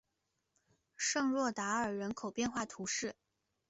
[0.97, 3.15] 圣若达尔人口变化图示